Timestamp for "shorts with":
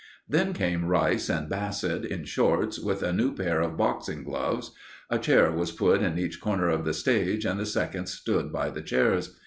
2.25-3.03